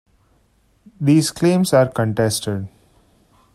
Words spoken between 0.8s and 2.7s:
These claims are contested.